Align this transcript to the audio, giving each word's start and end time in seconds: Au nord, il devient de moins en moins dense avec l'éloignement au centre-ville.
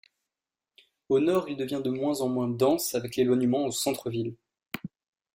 Au 1.09 1.19
nord, 1.19 1.47
il 1.47 1.55
devient 1.57 1.79
de 1.85 1.91
moins 1.91 2.21
en 2.21 2.27
moins 2.27 2.47
dense 2.47 2.95
avec 2.95 3.15
l'éloignement 3.17 3.65
au 3.65 3.69
centre-ville. 3.71 4.35